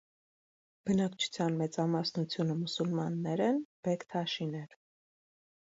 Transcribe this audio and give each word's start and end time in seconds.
Բնակչության 0.89 1.59
մեծամասնությունը 1.59 2.57
մուսուլմաններ 2.63 3.45
են՝ 3.51 3.63
բեկթաշիներ։ 3.89 4.77